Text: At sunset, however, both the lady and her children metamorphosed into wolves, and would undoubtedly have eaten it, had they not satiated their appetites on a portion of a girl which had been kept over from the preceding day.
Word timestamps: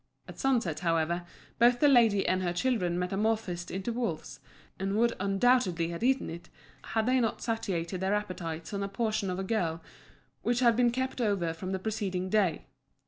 At 0.27 0.39
sunset, 0.39 0.79
however, 0.79 1.27
both 1.59 1.79
the 1.79 1.87
lady 1.87 2.27
and 2.27 2.41
her 2.41 2.53
children 2.53 2.97
metamorphosed 2.97 3.69
into 3.69 3.93
wolves, 3.93 4.39
and 4.79 4.95
would 4.97 5.13
undoubtedly 5.19 5.89
have 5.89 6.01
eaten 6.03 6.27
it, 6.27 6.49
had 6.81 7.05
they 7.05 7.19
not 7.19 7.43
satiated 7.43 8.01
their 8.01 8.15
appetites 8.15 8.73
on 8.73 8.81
a 8.81 8.87
portion 8.89 9.29
of 9.29 9.37
a 9.37 9.43
girl 9.43 9.79
which 10.41 10.61
had 10.61 10.75
been 10.75 10.89
kept 10.89 11.21
over 11.21 11.53
from 11.53 11.71
the 11.71 11.77
preceding 11.77 12.29
day. 12.31 12.65